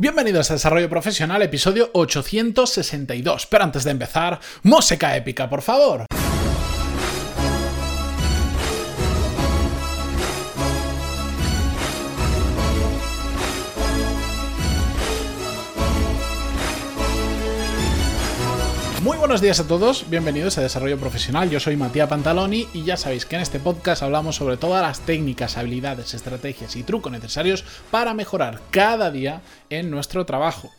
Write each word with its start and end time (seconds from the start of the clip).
Bienvenidos 0.00 0.50
a 0.50 0.54
Desarrollo 0.54 0.88
Profesional, 0.88 1.42
episodio 1.42 1.90
862. 1.92 3.44
Pero 3.44 3.64
antes 3.64 3.84
de 3.84 3.90
empezar, 3.90 4.40
música 4.62 5.14
épica, 5.14 5.46
por 5.50 5.60
favor. 5.60 6.06
Muy 19.02 19.16
buenos 19.16 19.40
días 19.40 19.58
a 19.60 19.66
todos, 19.66 20.10
bienvenidos 20.10 20.58
a 20.58 20.60
Desarrollo 20.60 20.98
Profesional, 20.98 21.48
yo 21.48 21.58
soy 21.58 21.74
Matías 21.74 22.06
Pantaloni 22.06 22.68
y 22.74 22.84
ya 22.84 22.98
sabéis 22.98 23.24
que 23.24 23.36
en 23.36 23.40
este 23.40 23.58
podcast 23.58 24.02
hablamos 24.02 24.36
sobre 24.36 24.58
todas 24.58 24.82
las 24.82 25.00
técnicas, 25.00 25.56
habilidades, 25.56 26.12
estrategias 26.12 26.76
y 26.76 26.82
trucos 26.82 27.10
necesarios 27.10 27.64
para 27.90 28.12
mejorar 28.12 28.60
cada 28.70 29.10
día 29.10 29.40
en 29.70 29.90
nuestro 29.90 30.26
trabajo. 30.26 30.70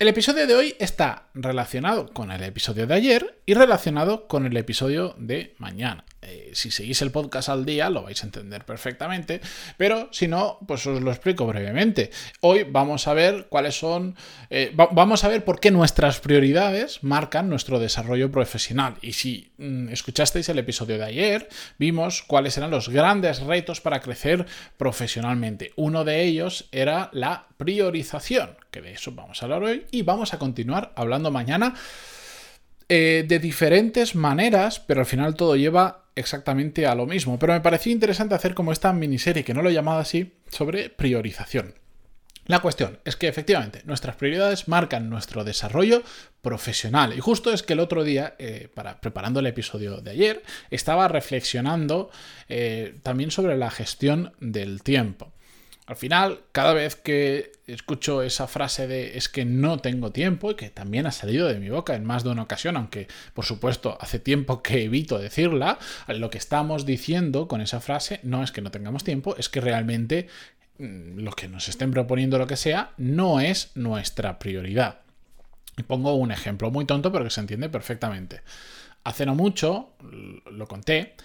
El 0.00 0.08
episodio 0.08 0.48
de 0.48 0.56
hoy 0.56 0.74
está 0.80 1.28
relacionado 1.32 2.08
con 2.08 2.32
el 2.32 2.42
episodio 2.42 2.88
de 2.88 2.94
ayer 2.94 3.40
y 3.46 3.54
relacionado 3.54 4.26
con 4.26 4.44
el 4.44 4.56
episodio 4.56 5.14
de 5.16 5.54
mañana. 5.58 6.04
Eh, 6.22 6.50
si 6.52 6.70
seguís 6.70 7.00
el 7.00 7.10
podcast 7.10 7.48
al 7.48 7.64
día 7.64 7.88
lo 7.88 8.02
vais 8.02 8.22
a 8.22 8.26
entender 8.26 8.64
perfectamente, 8.66 9.40
pero 9.78 10.08
si 10.12 10.28
no, 10.28 10.58
pues 10.66 10.86
os 10.86 11.00
lo 11.00 11.10
explico 11.10 11.46
brevemente. 11.46 12.10
Hoy 12.40 12.64
vamos 12.64 13.08
a 13.08 13.14
ver 13.14 13.46
cuáles 13.48 13.78
son, 13.78 14.16
eh, 14.50 14.72
vamos 14.74 15.24
a 15.24 15.28
ver 15.28 15.44
por 15.44 15.60
qué 15.60 15.70
nuestras 15.70 16.20
prioridades 16.20 17.02
marcan 17.02 17.48
nuestro 17.48 17.78
desarrollo 17.78 18.30
profesional. 18.30 18.96
Y 19.00 19.14
si 19.14 19.50
mm, 19.56 19.88
escuchasteis 19.88 20.48
el 20.50 20.58
episodio 20.58 20.98
de 20.98 21.04
ayer, 21.04 21.48
vimos 21.78 22.22
cuáles 22.22 22.56
eran 22.58 22.70
los 22.70 22.90
grandes 22.90 23.40
retos 23.40 23.80
para 23.80 24.00
crecer 24.00 24.44
profesionalmente. 24.76 25.72
Uno 25.76 26.04
de 26.04 26.22
ellos 26.22 26.68
era 26.70 27.08
la 27.12 27.46
priorización, 27.56 28.56
que 28.70 28.82
de 28.82 28.92
eso 28.92 29.12
vamos 29.12 29.40
a 29.40 29.46
hablar 29.46 29.62
hoy 29.62 29.86
y 29.90 30.02
vamos 30.02 30.34
a 30.34 30.38
continuar 30.38 30.92
hablando 30.96 31.30
mañana. 31.30 31.74
Eh, 32.92 33.24
de 33.28 33.38
diferentes 33.38 34.16
maneras, 34.16 34.80
pero 34.80 35.02
al 35.02 35.06
final 35.06 35.36
todo 35.36 35.54
lleva 35.54 35.99
exactamente 36.14 36.86
a 36.86 36.94
lo 36.94 37.06
mismo. 37.06 37.38
Pero 37.38 37.52
me 37.52 37.60
pareció 37.60 37.92
interesante 37.92 38.34
hacer 38.34 38.54
como 38.54 38.72
esta 38.72 38.92
miniserie, 38.92 39.44
que 39.44 39.54
no 39.54 39.62
lo 39.62 39.70
he 39.70 39.74
llamado 39.74 40.00
así, 40.00 40.34
sobre 40.50 40.90
priorización. 40.90 41.74
La 42.46 42.58
cuestión 42.58 42.98
es 43.04 43.14
que 43.14 43.28
efectivamente 43.28 43.82
nuestras 43.84 44.16
prioridades 44.16 44.66
marcan 44.66 45.08
nuestro 45.08 45.44
desarrollo 45.44 46.02
profesional. 46.42 47.12
Y 47.16 47.20
justo 47.20 47.52
es 47.52 47.62
que 47.62 47.74
el 47.74 47.80
otro 47.80 48.02
día, 48.02 48.34
eh, 48.38 48.68
para, 48.74 49.00
preparando 49.00 49.38
el 49.38 49.46
episodio 49.46 50.00
de 50.00 50.10
ayer, 50.10 50.42
estaba 50.70 51.06
reflexionando 51.06 52.10
eh, 52.48 52.98
también 53.04 53.30
sobre 53.30 53.56
la 53.56 53.70
gestión 53.70 54.32
del 54.40 54.82
tiempo. 54.82 55.32
Al 55.90 55.96
final, 55.96 56.42
cada 56.52 56.72
vez 56.72 56.94
que 56.94 57.50
escucho 57.66 58.22
esa 58.22 58.46
frase 58.46 58.86
de 58.86 59.18
es 59.18 59.28
que 59.28 59.44
no 59.44 59.78
tengo 59.80 60.12
tiempo, 60.12 60.52
y 60.52 60.54
que 60.54 60.70
también 60.70 61.04
ha 61.08 61.10
salido 61.10 61.48
de 61.48 61.58
mi 61.58 61.68
boca 61.68 61.96
en 61.96 62.04
más 62.04 62.22
de 62.22 62.30
una 62.30 62.44
ocasión, 62.44 62.76
aunque 62.76 63.08
por 63.34 63.44
supuesto 63.44 63.98
hace 64.00 64.20
tiempo 64.20 64.62
que 64.62 64.84
evito 64.84 65.18
decirla, 65.18 65.80
lo 66.06 66.30
que 66.30 66.38
estamos 66.38 66.86
diciendo 66.86 67.48
con 67.48 67.60
esa 67.60 67.80
frase 67.80 68.20
no 68.22 68.44
es 68.44 68.52
que 68.52 68.60
no 68.60 68.70
tengamos 68.70 69.02
tiempo, 69.02 69.34
es 69.34 69.48
que 69.48 69.60
realmente 69.60 70.28
mm, 70.78 71.18
lo 71.18 71.32
que 71.32 71.48
nos 71.48 71.68
estén 71.68 71.90
proponiendo 71.90 72.38
lo 72.38 72.46
que 72.46 72.56
sea 72.56 72.92
no 72.96 73.40
es 73.40 73.72
nuestra 73.74 74.38
prioridad. 74.38 75.00
Y 75.76 75.82
pongo 75.82 76.14
un 76.14 76.30
ejemplo 76.30 76.70
muy 76.70 76.84
tonto, 76.84 77.10
pero 77.10 77.24
que 77.24 77.30
se 77.30 77.40
entiende 77.40 77.68
perfectamente. 77.68 78.42
Hace 79.02 79.26
no 79.26 79.34
mucho, 79.34 79.94
lo 80.52 80.68
conté, 80.68 81.16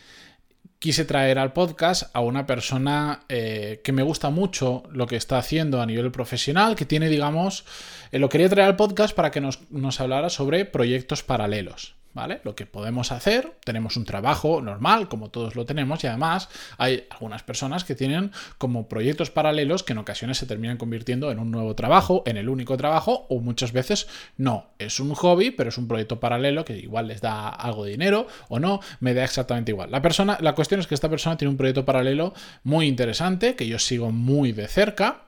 quise 0.85 1.03
traer 1.03 1.39
al 1.39 1.51
podcast 1.51 2.11
a 2.13 2.19
una 2.19 2.45
persona 2.45 3.21
eh, 3.27 3.81
que 3.83 3.91
me 3.91 4.03
gusta 4.03 4.29
mucho 4.29 4.83
lo 4.91 5.07
que 5.07 5.15
está 5.15 5.39
haciendo 5.39 5.81
a 5.81 5.85
nivel 5.87 6.11
profesional, 6.11 6.75
que 6.75 6.85
tiene, 6.85 7.09
digamos, 7.09 7.65
eh, 8.11 8.19
lo 8.19 8.29
quería 8.29 8.49
traer 8.49 8.67
al 8.67 8.75
podcast 8.75 9.15
para 9.15 9.31
que 9.31 9.41
nos, 9.41 9.61
nos 9.71 9.99
hablara 9.99 10.29
sobre 10.29 10.63
proyectos 10.63 11.23
paralelos. 11.23 11.95
¿Vale? 12.15 12.39
Lo 12.43 12.55
que 12.55 12.65
podemos 12.65 13.11
hacer, 13.11 13.57
tenemos 13.63 13.97
un 13.97 14.05
trabajo 14.05 14.61
normal, 14.61 15.09
como 15.09 15.29
todos 15.29 15.55
lo 15.55 15.65
tenemos, 15.65 16.03
y 16.03 16.07
además 16.07 16.49
hay 16.77 17.05
algunas 17.11 17.43
personas 17.43 17.83
que 17.83 17.93
tienen 17.93 18.31
como 18.57 18.87
proyectos 18.87 19.29
paralelos 19.29 19.83
que 19.83 19.93
en 19.93 19.99
ocasiones 19.99 20.37
se 20.37 20.47
terminan 20.47 20.77
convirtiendo 20.77 21.29
en 21.29 21.39
un 21.39 21.51
nuevo 21.51 21.75
trabajo, 21.75 22.23
en 22.25 22.37
el 22.37 22.49
único 22.49 22.77
trabajo, 22.77 23.27
o 23.29 23.41
muchas 23.41 23.73
veces 23.73 24.07
no. 24.37 24.67
Es 24.79 24.99
un 24.99 25.13
hobby, 25.13 25.51
pero 25.51 25.69
es 25.69 25.77
un 25.77 25.87
proyecto 25.87 26.19
paralelo 26.19 26.63
que 26.63 26.77
igual 26.77 27.07
les 27.07 27.19
da 27.21 27.49
algo 27.49 27.83
de 27.83 27.91
dinero 27.91 28.27
o 28.47 28.59
no, 28.59 28.79
me 29.01 29.13
da 29.13 29.25
exactamente 29.25 29.71
igual. 29.71 29.91
La 29.91 30.01
persona, 30.01 30.37
la 30.39 30.55
cuestión 30.55 30.79
es 30.79 30.87
que 30.87 30.95
esta 30.95 31.09
persona 31.09 31.37
tiene 31.37 31.51
un 31.51 31.57
proyecto 31.57 31.85
paralelo 31.85 32.33
muy 32.63 32.87
interesante, 32.87 33.55
que 33.55 33.67
yo 33.67 33.77
sigo 33.77 34.11
muy 34.11 34.53
de 34.53 34.67
cerca, 34.69 35.25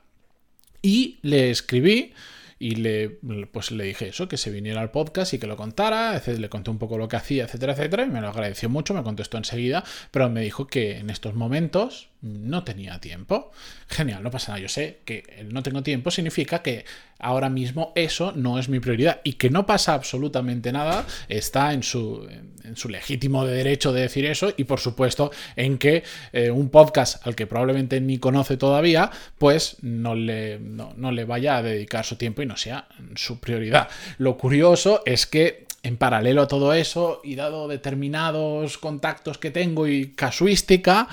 y 0.80 1.18
le 1.22 1.50
escribí 1.50 2.14
y 2.58 2.76
le, 2.76 3.18
pues 3.52 3.70
le 3.70 3.84
dije 3.84 4.08
eso, 4.08 4.28
que 4.28 4.36
se 4.36 4.50
viniera 4.50 4.80
al 4.80 4.90
podcast 4.90 5.34
y 5.34 5.38
que 5.38 5.46
lo 5.46 5.56
contara, 5.56 6.20
le 6.26 6.48
conté 6.48 6.70
un 6.70 6.78
poco 6.78 6.98
lo 6.98 7.08
que 7.08 7.16
hacía, 7.16 7.44
etcétera, 7.44 7.72
etcétera, 7.72 8.04
y 8.04 8.10
me 8.10 8.20
lo 8.20 8.28
agradeció 8.28 8.68
mucho, 8.68 8.94
me 8.94 9.02
contestó 9.02 9.36
enseguida, 9.36 9.84
pero 10.10 10.28
me 10.28 10.40
dijo 10.40 10.66
que 10.66 10.98
en 10.98 11.10
estos 11.10 11.34
momentos 11.34 12.07
no 12.20 12.64
tenía 12.64 12.98
tiempo. 12.98 13.52
Genial, 13.88 14.22
no 14.22 14.30
pasa 14.30 14.52
nada. 14.52 14.62
Yo 14.62 14.68
sé 14.68 15.00
que 15.04 15.46
no 15.50 15.62
tengo 15.62 15.82
tiempo 15.82 16.10
significa 16.10 16.62
que 16.62 16.84
ahora 17.18 17.48
mismo 17.48 17.92
eso 17.94 18.32
no 18.32 18.58
es 18.58 18.68
mi 18.68 18.80
prioridad 18.80 19.20
y 19.24 19.34
que 19.34 19.50
no 19.50 19.66
pasa 19.66 19.94
absolutamente 19.94 20.72
nada. 20.72 21.06
Está 21.28 21.72
en 21.72 21.82
su, 21.82 22.28
en 22.64 22.76
su 22.76 22.88
legítimo 22.88 23.46
derecho 23.46 23.92
de 23.92 24.02
decir 24.02 24.26
eso 24.26 24.52
y 24.56 24.64
por 24.64 24.80
supuesto 24.80 25.30
en 25.56 25.78
que 25.78 26.02
eh, 26.32 26.50
un 26.50 26.70
podcast 26.70 27.26
al 27.26 27.34
que 27.34 27.46
probablemente 27.46 28.00
ni 28.00 28.18
conoce 28.18 28.56
todavía, 28.56 29.10
pues 29.38 29.76
no 29.82 30.14
le, 30.14 30.58
no 30.58 31.12
le 31.12 31.24
vaya 31.24 31.56
a 31.56 31.62
dedicar 31.62 32.04
su 32.04 32.16
tiempo 32.16 32.42
y 32.42 32.46
no 32.46 32.56
sea 32.56 32.88
su 33.14 33.38
prioridad. 33.38 33.88
Lo 34.18 34.36
curioso 34.36 35.02
es 35.06 35.26
que 35.26 35.68
en 35.82 35.96
paralelo 35.96 36.42
a 36.42 36.48
todo 36.48 36.72
eso 36.74 37.20
y 37.22 37.34
dado 37.34 37.68
determinados 37.68 38.78
contactos 38.78 39.38
que 39.38 39.50
tengo 39.50 39.86
y 39.86 40.08
casuística, 40.08 41.08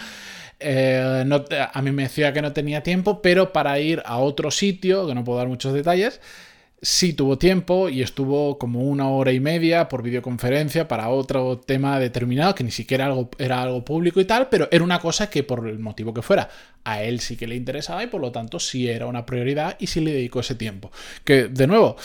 eh, 0.65 1.69
a 1.73 1.81
mí 1.81 1.91
me 1.91 2.03
decía 2.03 2.33
que 2.33 2.41
no 2.41 2.51
tenía 2.53 2.81
tiempo, 2.81 3.21
pero 3.21 3.53
para 3.53 3.79
ir 3.79 4.01
a 4.05 4.17
otro 4.17 4.51
sitio, 4.51 5.07
que 5.07 5.13
no 5.13 5.23
puedo 5.23 5.37
dar 5.37 5.47
muchos 5.47 5.73
detalles, 5.73 6.19
sí 6.81 7.13
tuvo 7.13 7.37
tiempo 7.37 7.89
y 7.89 8.01
estuvo 8.01 8.57
como 8.57 8.81
una 8.81 9.09
hora 9.09 9.31
y 9.31 9.39
media 9.39 9.87
por 9.89 10.03
videoconferencia 10.03 10.87
para 10.87 11.09
otro 11.09 11.57
tema 11.57 11.99
determinado 11.99 12.53
que 12.53 12.63
ni 12.63 12.71
siquiera 12.71 13.11
era 13.39 13.63
algo 13.63 13.83
público 13.85 14.19
y 14.19 14.25
tal, 14.25 14.49
pero 14.49 14.67
era 14.71 14.83
una 14.83 14.99
cosa 14.99 15.29
que 15.29 15.43
por 15.43 15.67
el 15.67 15.79
motivo 15.79 16.13
que 16.13 16.21
fuera 16.21 16.49
a 16.83 17.01
él 17.01 17.19
sí 17.21 17.37
que 17.37 17.47
le 17.47 17.55
interesaba 17.55 18.03
y 18.03 18.07
por 18.07 18.21
lo 18.21 18.31
tanto 18.31 18.59
sí 18.59 18.87
era 18.87 19.07
una 19.07 19.25
prioridad 19.25 19.77
y 19.79 19.87
sí 19.87 19.99
le 20.01 20.13
dedicó 20.13 20.41
ese 20.41 20.55
tiempo. 20.55 20.91
Que 21.23 21.47
de 21.47 21.67
nuevo, 21.67 21.95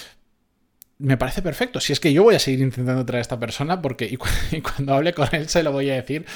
me 1.00 1.16
parece 1.16 1.41
perfecto. 1.41 1.81
Si 1.81 1.93
es 1.93 1.99
que 1.99 2.12
yo 2.12 2.22
voy 2.22 2.34
a 2.34 2.38
seguir 2.38 2.61
intentando 2.61 3.05
traer 3.06 3.21
a 3.21 3.22
esta 3.22 3.41
persona 3.41 3.81
porque 3.81 4.05
y, 4.53 4.61
cuando 4.61 4.94
hable 4.94 5.15
con 5.15 5.28
él 5.33 5.49
se 5.49 5.62
lo 5.62 5.72
voy 5.72 5.91
a 5.91 5.94
decir, 5.94 6.27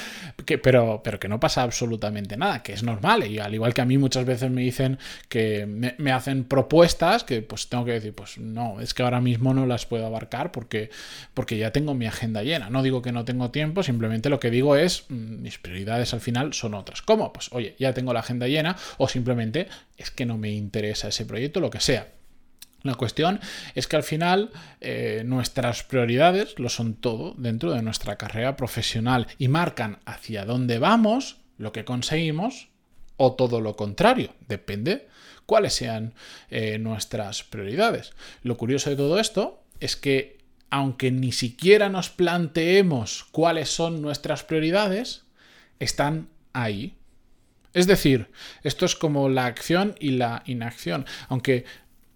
que, 0.43 0.57
pero, 0.57 1.01
pero 1.03 1.19
que 1.19 1.27
no 1.27 1.39
pasa 1.39 1.61
absolutamente 1.61 2.35
nada, 2.35 2.63
que 2.63 2.73
es 2.73 2.83
normal. 2.83 3.27
Y 3.27 3.39
al 3.39 3.53
igual 3.53 3.73
que 3.73 3.81
a 3.81 3.85
mí 3.85 3.97
muchas 3.97 4.25
veces 4.25 4.49
me 4.49 4.61
dicen 4.61 4.97
que 5.29 5.65
me, 5.65 6.11
hacen 6.11 6.45
propuestas 6.45 7.23
que 7.23 7.41
pues 7.41 7.69
tengo 7.69 7.85
que 7.85 7.91
decir, 7.91 8.13
pues 8.13 8.37
no, 8.39 8.81
es 8.81 8.93
que 8.93 9.03
ahora 9.03 9.21
mismo 9.21 9.53
no 9.53 9.67
las 9.67 9.85
puedo 9.85 10.05
abarcar 10.05 10.51
porque, 10.51 10.89
porque 11.33 11.57
ya 11.57 11.71
tengo 11.71 11.93
mi 11.93 12.07
agenda 12.07 12.41
llena. 12.41 12.69
No 12.71 12.81
digo 12.81 13.01
que 13.03 13.11
no 13.11 13.23
tengo 13.23 13.51
tiempo, 13.51 13.83
simplemente 13.83 14.29
lo 14.29 14.39
que 14.39 14.49
digo 14.49 14.75
es 14.75 15.05
mm, 15.09 15.41
mis 15.41 15.59
prioridades 15.59 16.13
al 16.13 16.21
final 16.21 16.53
son 16.53 16.73
otras. 16.73 17.03
¿Cómo? 17.03 17.31
Pues 17.31 17.49
oye, 17.51 17.75
ya 17.77 17.93
tengo 17.93 18.13
la 18.13 18.21
agenda 18.21 18.47
llena 18.47 18.75
o 18.97 19.07
simplemente 19.07 19.67
es 19.97 20.09
que 20.09 20.25
no 20.25 20.37
me 20.37 20.51
interesa 20.51 21.09
ese 21.09 21.25
proyecto, 21.25 21.59
lo 21.59 21.69
que 21.69 21.79
sea. 21.79 22.07
La 22.85 22.93
cuestión 22.93 23.39
es 23.73 23.87
que 23.87 23.95
al 23.95 24.03
final 24.03 24.51
eh, 24.79 25.23
nuestras 25.25 25.81
prioridades 25.81 26.59
lo 26.59 26.69
son 26.69 26.93
todo 26.93 27.33
dentro 27.35 27.71
de 27.71 27.81
nuestra 27.81 28.15
carrera 28.15 28.55
profesional 28.55 29.25
y 29.39 29.47
marcan 29.47 29.97
hacia 30.05 30.45
dónde 30.45 30.77
vamos, 30.77 31.37
lo 31.57 31.71
que 31.71 31.83
conseguimos 31.83 32.67
o 33.17 33.33
todo 33.33 33.59
lo 33.59 33.75
contrario. 33.75 34.35
Depende 34.47 35.07
cuáles 35.47 35.73
sean 35.73 36.13
eh, 36.51 36.77
nuestras 36.77 37.41
prioridades. 37.41 38.13
Lo 38.43 38.55
curioso 38.55 38.91
de 38.91 38.97
todo 38.97 39.19
esto 39.19 39.63
es 39.79 39.95
que 39.95 40.37
aunque 40.69 41.09
ni 41.09 41.31
siquiera 41.31 41.89
nos 41.89 42.11
planteemos 42.11 43.23
cuáles 43.31 43.69
son 43.69 43.99
nuestras 44.03 44.43
prioridades, 44.43 45.23
están 45.79 46.29
ahí. 46.53 46.93
Es 47.73 47.87
decir, 47.87 48.29
esto 48.63 48.85
es 48.85 48.95
como 48.95 49.27
la 49.27 49.47
acción 49.47 49.95
y 49.99 50.11
la 50.11 50.43
inacción. 50.45 51.05
Aunque 51.27 51.65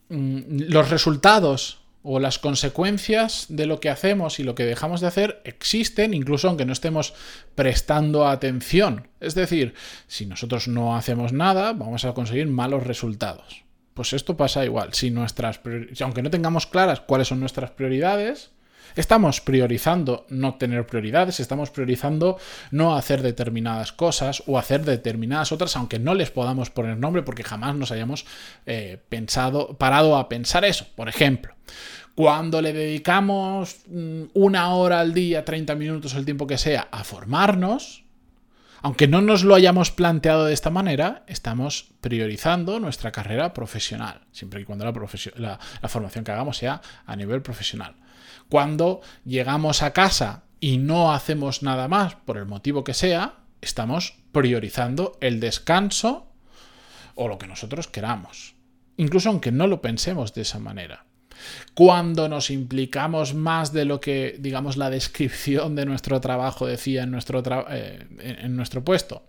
los 0.10 0.90
resultados 0.90 1.80
o 2.02 2.20
las 2.20 2.40
consecuencias 2.40 3.46
de 3.50 3.66
lo 3.66 3.80
que 3.80 3.90
hacemos 3.90 4.40
y 4.40 4.44
lo 4.44 4.56
que 4.56 4.66
dejamos 4.66 5.02
de 5.02 5.08
hacer 5.08 5.42
existen, 5.44 6.14
incluso 6.14 6.48
aunque 6.48 6.66
no 6.66 6.74
estemos 6.74 7.14
prestando 7.56 8.28
atención. 8.28 9.08
Es 9.20 9.36
decir, 9.36 9.74
si 10.08 10.26
nosotros 10.26 10.68
no 10.68 10.96
hacemos 10.96 11.34
nada, 11.34 11.74
vamos 11.74 12.06
a 12.06 12.14
conseguir 12.14 12.48
malos 12.48 12.84
resultados. 12.84 13.64
Pues 13.94 14.14
esto 14.14 14.38
pasa 14.38 14.64
igual. 14.64 14.94
Si 14.94 15.12
nuestras 15.12 15.60
aunque 16.02 16.22
no 16.24 16.30
tengamos 16.30 16.68
claras 16.68 17.02
cuáles 17.02 17.28
son 17.28 17.42
nuestras 17.42 17.72
prioridades, 17.72 18.52
Estamos 18.96 19.42
priorizando 19.42 20.26
no 20.30 20.56
tener 20.56 20.86
prioridades, 20.86 21.40
estamos 21.40 21.70
priorizando 21.70 22.38
no 22.72 22.96
hacer 22.96 23.22
determinadas 23.22 23.92
cosas 23.92 24.44
o 24.48 24.58
hacer 24.58 24.84
determinadas 24.84 25.52
otras, 25.52 25.76
aunque 25.76 26.00
no 26.00 26.14
les 26.14 26.32
podamos 26.32 26.70
poner 26.70 26.98
nombre 26.98 27.24
porque 27.24 27.44
jamás 27.44 27.76
nos 27.76 27.92
hayamos 27.92 28.26
eh, 28.66 29.02
pensado, 29.10 29.78
parado 29.78 30.18
a 30.18 30.30
pensar 30.30 30.66
eso. 30.66 30.88
Por 30.96 31.10
ejemplo, 31.10 31.54
cuando 32.16 32.62
le 32.62 32.74
dedicamos 32.74 33.78
mm, 33.88 34.24
una 34.34 34.74
hora 34.74 35.00
al 35.00 35.14
día, 35.14 35.46
30 35.46 35.76
minutos, 35.76 36.14
el 36.16 36.26
tiempo 36.26 36.48
que 36.48 36.58
sea, 36.58 36.88
a 36.92 37.04
formarnos, 37.04 38.04
aunque 38.82 39.08
no 39.08 39.22
nos 39.22 39.44
lo 39.44 39.56
hayamos 39.56 39.92
planteado 39.92 40.46
de 40.46 40.54
esta 40.54 40.70
manera, 40.70 41.24
estamos 41.28 41.92
priorizando 42.02 42.80
nuestra 42.80 43.12
carrera 43.12 43.54
profesional, 43.54 44.22
siempre 44.32 44.62
y 44.62 44.66
cuando 44.66 44.86
la, 44.86 45.60
la, 45.82 45.90
formación 45.90 46.24
que 46.24 46.32
hagamos 46.32 46.58
sea 46.58 46.82
a 47.06 47.16
nivel 47.16 47.42
profesional. 47.42 47.96
Cuando 48.50 49.02
llegamos 49.26 49.84
a 49.84 49.94
casa 49.94 50.44
y 50.60 50.78
no 50.78 51.14
hacemos 51.14 51.64
nada 51.64 51.88
más, 51.88 52.16
por 52.16 52.38
el 52.38 52.46
motivo 52.46 52.84
que 52.84 52.94
sea, 52.94 53.36
estamos 53.62 54.16
priorizando 54.32 55.18
el 55.22 55.40
descanso 55.40 56.28
o 57.16 57.28
lo 57.28 57.38
que 57.38 57.48
nosotros 57.48 57.88
queramos. 57.88 58.56
Incluso 58.98 59.30
aunque 59.30 59.52
no 59.52 59.68
lo 59.68 59.82
pensemos 59.82 60.34
de 60.34 60.42
esa 60.42 60.60
manera. 60.60 61.06
Cuando 61.74 62.28
nos 62.28 62.50
implicamos 62.50 63.34
más 63.34 63.72
de 63.74 63.86
lo 63.86 64.00
que, 64.00 64.36
digamos, 64.40 64.78
la 64.78 64.90
descripción 64.90 65.76
de 65.76 65.86
nuestro 65.86 66.20
trabajo 66.22 66.66
decía 66.66 67.04
en 67.04 67.12
nuestro, 67.12 67.44
eh, 67.70 68.08
en 68.20 68.56
nuestro 68.56 68.84
puesto, 68.84 69.24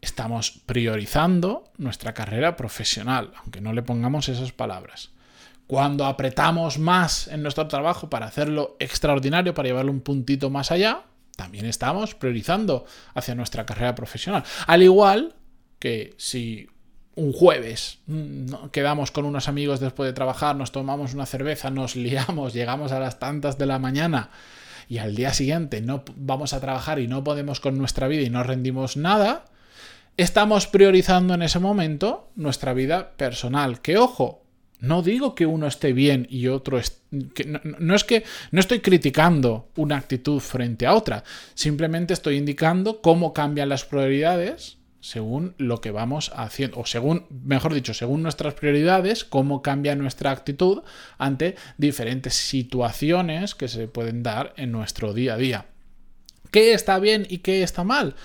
estamos 0.00 0.52
priorizando 0.66 1.72
nuestra 1.78 2.14
carrera 2.14 2.56
profesional, 2.56 3.32
aunque 3.42 3.60
no 3.60 3.72
le 3.72 3.82
pongamos 3.82 4.28
esas 4.28 4.52
palabras. 4.52 5.10
Cuando 5.66 6.06
apretamos 6.06 6.78
más 6.78 7.26
en 7.28 7.42
nuestro 7.42 7.66
trabajo 7.66 8.08
para 8.08 8.26
hacerlo 8.26 8.76
extraordinario, 8.78 9.52
para 9.52 9.68
llevarlo 9.68 9.90
un 9.90 10.00
puntito 10.00 10.48
más 10.48 10.70
allá, 10.70 11.02
también 11.36 11.66
estamos 11.66 12.14
priorizando 12.14 12.86
hacia 13.14 13.34
nuestra 13.34 13.66
carrera 13.66 13.94
profesional. 13.94 14.44
Al 14.66 14.82
igual 14.82 15.34
que 15.78 16.14
si 16.16 16.68
un 17.16 17.32
jueves. 17.32 17.98
Mm, 18.06 18.68
quedamos 18.70 19.10
con 19.10 19.24
unos 19.24 19.48
amigos 19.48 19.80
después 19.80 20.06
de 20.08 20.12
trabajar, 20.12 20.54
nos 20.54 20.70
tomamos 20.70 21.14
una 21.14 21.26
cerveza, 21.26 21.70
nos 21.70 21.96
liamos, 21.96 22.54
llegamos 22.54 22.92
a 22.92 23.00
las 23.00 23.18
tantas 23.18 23.58
de 23.58 23.66
la 23.66 23.80
mañana 23.80 24.30
y 24.88 24.98
al 24.98 25.16
día 25.16 25.32
siguiente 25.32 25.80
no 25.80 26.04
vamos 26.14 26.52
a 26.52 26.60
trabajar 26.60 27.00
y 27.00 27.08
no 27.08 27.24
podemos 27.24 27.58
con 27.58 27.76
nuestra 27.76 28.06
vida 28.06 28.22
y 28.22 28.30
no 28.30 28.44
rendimos 28.44 28.96
nada, 28.96 29.46
estamos 30.16 30.68
priorizando 30.68 31.34
en 31.34 31.42
ese 31.42 31.58
momento 31.58 32.30
nuestra 32.36 32.72
vida 32.72 33.16
personal. 33.16 33.80
Que 33.80 33.96
ojo, 33.96 34.44
no 34.78 35.02
digo 35.02 35.34
que 35.34 35.46
uno 35.46 35.66
esté 35.66 35.92
bien 35.92 36.26
y 36.30 36.48
otro 36.48 36.78
no, 37.10 37.60
no, 37.78 37.94
es 37.94 38.04
que 38.04 38.24
no 38.50 38.60
estoy 38.60 38.80
criticando 38.80 39.70
una 39.76 39.96
actitud 39.96 40.38
frente 40.38 40.86
a 40.86 40.94
otra, 40.94 41.24
simplemente 41.54 42.12
estoy 42.12 42.36
indicando 42.36 43.00
cómo 43.00 43.32
cambian 43.32 43.70
las 43.70 43.84
prioridades 43.84 44.76
según 45.06 45.54
lo 45.56 45.80
que 45.80 45.92
vamos 45.92 46.32
haciendo, 46.34 46.80
o 46.80 46.84
según, 46.84 47.26
mejor 47.30 47.72
dicho, 47.72 47.94
según 47.94 48.24
nuestras 48.24 48.54
prioridades, 48.54 49.24
cómo 49.24 49.62
cambia 49.62 49.94
nuestra 49.94 50.32
actitud 50.32 50.82
ante 51.16 51.54
diferentes 51.78 52.34
situaciones 52.34 53.54
que 53.54 53.68
se 53.68 53.86
pueden 53.86 54.24
dar 54.24 54.52
en 54.56 54.72
nuestro 54.72 55.14
día 55.14 55.34
a 55.34 55.36
día. 55.36 55.66
¿Qué 56.50 56.72
está 56.74 56.98
bien 56.98 57.24
y 57.30 57.38
qué 57.38 57.62
está 57.62 57.84
mal? 57.84 58.16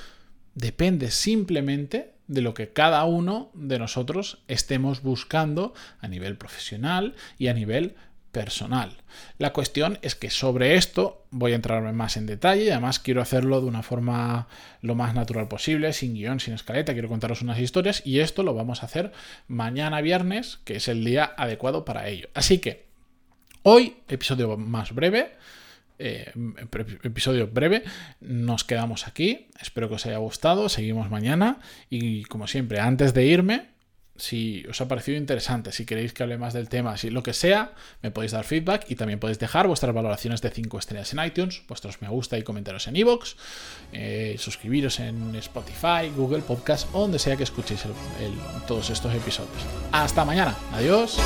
Depende 0.56 1.12
simplemente 1.12 2.16
de 2.26 2.42
lo 2.42 2.56
que 2.56 2.74
cada 2.74 3.06
uno 3.06 3.52
de 3.54 3.78
nosotros 3.78 4.40
estemos 4.48 5.04
buscando 5.04 5.76
a 6.00 6.08
nivel 6.08 6.36
profesional 6.36 7.14
y 7.38 7.48
a 7.48 7.54
nivel 7.54 7.94
personal. 8.32 8.98
La 9.38 9.54
cuestión 9.54 10.00
es 10.02 10.16
que 10.16 10.30
sobre 10.30 10.76
esto 10.76 11.26
voy 11.32 11.52
a 11.52 11.56
entrar 11.56 11.92
más 11.94 12.18
en 12.18 12.26
detalle 12.26 12.66
y 12.66 12.70
además 12.70 13.00
quiero 13.00 13.22
hacerlo 13.22 13.62
de 13.62 13.68
una 13.68 13.84
forma 13.84 14.48
lo 14.82 14.96
más 14.96 15.14
natural 15.14 15.48
posible, 15.48 15.94
sin 15.94 16.14
guion, 16.14 16.40
sin 16.40 16.54
escaleta, 16.54 16.94
quiero 16.94 17.10
contaros 17.10 17.42
unas 17.42 17.60
historias 17.60 18.02
y 18.06 18.20
esto 18.20 18.44
lo 18.44 18.54
vamos 18.54 18.84
a 18.84 18.86
hacer 18.86 19.12
mañana 19.48 20.02
viernes, 20.02 20.60
que 20.64 20.78
es 20.78 20.88
el 20.88 21.04
día 21.04 21.34
adecuado 21.38 21.86
para 21.86 22.08
ello. 22.08 22.30
Así 22.34 22.60
que 22.60 22.86
hoy, 23.64 23.98
episodio 24.08 24.58
más 24.58 24.94
breve, 24.94 25.34
eh, 26.04 26.32
episodio 27.04 27.48
breve. 27.48 27.84
Nos 28.22 28.64
quedamos 28.64 29.08
aquí. 29.08 29.50
Espero 29.62 29.88
que 29.88 29.96
os 29.96 30.06
haya 30.08 30.18
gustado. 30.18 30.68
Seguimos 30.68 31.12
mañana. 31.12 31.60
Y 31.92 32.24
como 32.24 32.48
siempre, 32.48 32.80
antes 32.80 33.14
de 33.14 33.26
irme, 33.26 33.68
si 34.16 34.66
os 34.70 34.80
ha 34.82 34.88
parecido 34.88 35.18
interesante, 35.18 35.72
si 35.72 35.86
queréis 35.86 36.14
que 36.14 36.24
hable 36.24 36.38
más 36.38 36.54
del 36.54 36.70
tema, 36.70 36.98
si 36.98 37.10
lo 37.10 37.24
que 37.24 37.34
sea, 37.34 37.74
me 38.02 38.12
podéis 38.12 38.32
dar 38.32 38.44
feedback 38.44 38.86
y 38.90 38.96
también 38.96 39.20
podéis 39.20 39.40
dejar 39.40 39.68
vuestras 39.68 39.94
valoraciones 39.94 40.42
de 40.42 40.50
5 40.50 40.78
estrellas 40.78 41.14
en 41.14 41.26
iTunes, 41.26 41.64
vuestros 41.68 42.02
me 42.02 42.10
gusta 42.10 42.38
y 42.38 42.44
comentarios 42.44 42.88
en 42.88 42.96
iVoox, 42.98 43.36
eh, 43.94 44.36
suscribiros 44.38 45.00
en 45.00 45.36
Spotify, 45.36 46.12
Google 46.16 46.42
Podcast 46.42 46.92
donde 46.92 47.20
sea 47.20 47.36
que 47.36 47.44
escuchéis 47.44 47.84
todos 48.68 48.90
estos 48.90 49.14
episodios. 49.14 49.66
Hasta 49.92 50.26
mañana, 50.26 50.56
adiós. 50.72 51.18